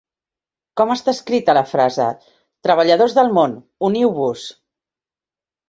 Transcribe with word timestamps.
Com 0.79 0.93
està 0.93 1.13
escrita 1.17 1.55
la 1.57 1.63
frase 1.73 2.09
"treballadors 2.69 3.15
del 3.21 3.31
món, 3.41 3.55
uniu-vos!"? 3.91 4.51